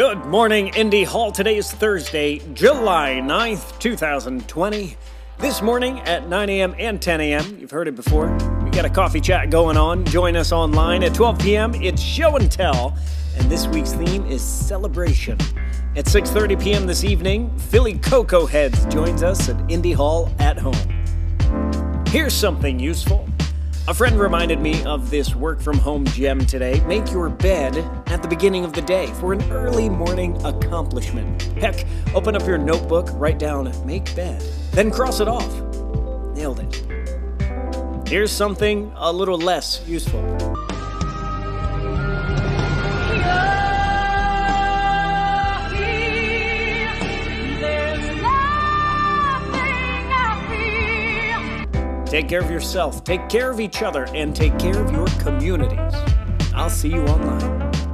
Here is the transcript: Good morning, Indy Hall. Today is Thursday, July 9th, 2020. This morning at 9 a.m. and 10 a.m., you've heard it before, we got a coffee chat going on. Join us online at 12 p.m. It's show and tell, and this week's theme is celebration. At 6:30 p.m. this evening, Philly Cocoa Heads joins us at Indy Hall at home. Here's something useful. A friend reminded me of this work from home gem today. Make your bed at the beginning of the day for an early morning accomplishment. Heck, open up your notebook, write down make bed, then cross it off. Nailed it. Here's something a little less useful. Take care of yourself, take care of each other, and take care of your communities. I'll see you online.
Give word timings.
Good 0.00 0.24
morning, 0.24 0.68
Indy 0.68 1.04
Hall. 1.04 1.30
Today 1.30 1.58
is 1.58 1.70
Thursday, 1.70 2.38
July 2.54 3.20
9th, 3.22 3.78
2020. 3.80 4.96
This 5.38 5.60
morning 5.60 6.00
at 6.00 6.26
9 6.26 6.48
a.m. 6.48 6.74
and 6.78 7.02
10 7.02 7.20
a.m., 7.20 7.58
you've 7.58 7.70
heard 7.70 7.86
it 7.86 7.96
before, 7.96 8.34
we 8.64 8.70
got 8.70 8.86
a 8.86 8.88
coffee 8.88 9.20
chat 9.20 9.50
going 9.50 9.76
on. 9.76 10.06
Join 10.06 10.36
us 10.36 10.52
online 10.52 11.02
at 11.02 11.12
12 11.12 11.38
p.m. 11.40 11.74
It's 11.74 12.00
show 12.00 12.34
and 12.36 12.50
tell, 12.50 12.96
and 13.36 13.50
this 13.50 13.66
week's 13.66 13.92
theme 13.92 14.24
is 14.24 14.40
celebration. 14.40 15.36
At 15.94 16.06
6:30 16.06 16.62
p.m. 16.62 16.86
this 16.86 17.04
evening, 17.04 17.54
Philly 17.58 17.98
Cocoa 17.98 18.46
Heads 18.46 18.86
joins 18.86 19.22
us 19.22 19.50
at 19.50 19.70
Indy 19.70 19.92
Hall 19.92 20.34
at 20.38 20.56
home. 20.56 22.06
Here's 22.06 22.32
something 22.32 22.80
useful. 22.80 23.28
A 23.90 23.92
friend 23.92 24.20
reminded 24.20 24.60
me 24.60 24.84
of 24.84 25.10
this 25.10 25.34
work 25.34 25.60
from 25.60 25.76
home 25.76 26.04
gem 26.06 26.46
today. 26.46 26.80
Make 26.86 27.10
your 27.10 27.28
bed 27.28 27.76
at 28.06 28.22
the 28.22 28.28
beginning 28.28 28.64
of 28.64 28.72
the 28.72 28.82
day 28.82 29.08
for 29.14 29.32
an 29.32 29.42
early 29.50 29.88
morning 29.88 30.40
accomplishment. 30.46 31.42
Heck, 31.58 31.84
open 32.14 32.36
up 32.36 32.46
your 32.46 32.56
notebook, 32.56 33.08
write 33.14 33.40
down 33.40 33.68
make 33.84 34.14
bed, 34.14 34.40
then 34.70 34.92
cross 34.92 35.18
it 35.18 35.26
off. 35.26 35.52
Nailed 36.36 36.60
it. 36.60 38.08
Here's 38.08 38.30
something 38.30 38.92
a 38.94 39.12
little 39.12 39.38
less 39.38 39.82
useful. 39.88 40.22
Take 52.10 52.28
care 52.28 52.40
of 52.40 52.50
yourself, 52.50 53.04
take 53.04 53.28
care 53.28 53.52
of 53.52 53.60
each 53.60 53.84
other, 53.84 54.04
and 54.16 54.34
take 54.34 54.58
care 54.58 54.76
of 54.84 54.90
your 54.90 55.06
communities. 55.20 55.94
I'll 56.52 56.68
see 56.68 56.88
you 56.88 57.02
online. 57.02 57.89